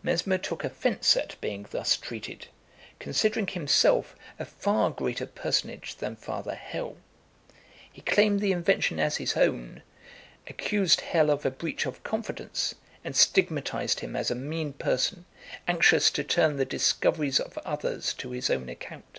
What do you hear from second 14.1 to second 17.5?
as a mean person, anxious to turn the discoveries